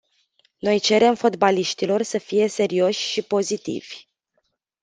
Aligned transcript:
Noi 0.59 0.79
cerem 0.79 1.15
fotbaliștilor 1.15 2.01
să 2.01 2.17
fie 2.17 2.47
serioși 2.47 2.99
și 3.09 3.21
pozitivi. 3.21 4.07